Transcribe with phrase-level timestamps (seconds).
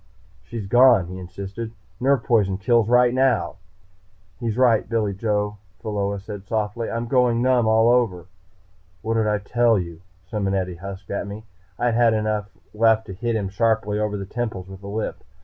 [0.41, 1.73] "She's gone," he insisted.
[1.99, 3.57] "Nerve poison kills right now."
[4.39, 6.89] "He's right, Billy Joe," Pheola said softly.
[6.89, 8.25] "I'm going numb all over."
[9.03, 11.43] "What did I tell you?" Simonetti husked at me.
[11.77, 15.21] I had enough left to hit him sharply over the temples with a lift.